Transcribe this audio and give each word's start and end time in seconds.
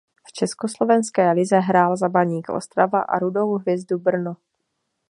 V 0.27 0.31
československé 0.33 1.31
lize 1.31 1.59
hrál 1.59 1.97
za 1.97 2.09
Baník 2.09 2.49
Ostrava 2.49 3.01
a 3.01 3.19
Rudou 3.19 3.53
Hvězdu 3.57 3.99
Brno. 3.99 4.35